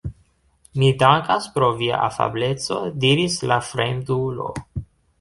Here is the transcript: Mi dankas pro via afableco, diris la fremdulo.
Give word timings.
Mi 0.83 0.89
dankas 1.03 1.49
pro 1.59 1.69
via 1.83 2.01
afableco, 2.07 2.81
diris 3.07 3.39
la 3.53 3.63
fremdulo. 3.71 4.53